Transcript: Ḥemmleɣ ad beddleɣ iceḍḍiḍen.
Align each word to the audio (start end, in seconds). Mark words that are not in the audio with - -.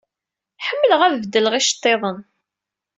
Ḥemmleɣ 0.67 1.01
ad 1.03 1.15
beddleɣ 1.21 1.53
iceḍḍiḍen. 1.55 2.19